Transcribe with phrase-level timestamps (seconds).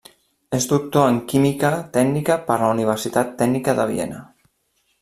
[0.59, 4.27] És doctor en Química tècnica per la Universitat Tècnica de Viena.